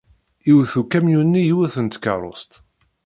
Iwet 0.49 0.73
ukamyun-nni 0.81 1.41
yiwet 1.47 1.75
n 1.79 1.85
tkeṛṛust. 1.87 2.51